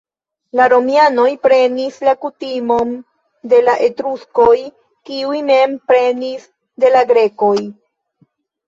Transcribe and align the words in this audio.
La 0.59 0.65
romianoj 0.71 1.25
prenis 1.43 1.99
la 2.07 2.15
kutimon 2.25 2.95
de 3.53 3.61
la 3.69 3.77
etruskoj, 3.91 4.57
kiuj 5.11 5.47
mem 5.55 5.81
prenis 5.95 6.53
de 6.87 6.97
la 6.99 7.09
grekoj. 7.15 7.57